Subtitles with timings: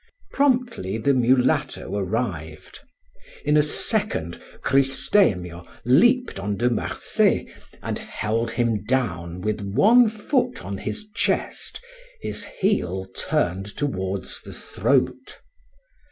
[0.33, 2.79] Promptly the mulatto arrived.
[3.45, 7.45] In a second Cristemio leaped on De Marsay
[7.83, 11.81] and held him down with one foot on his chest,
[12.19, 15.39] his heel turned towards the throat.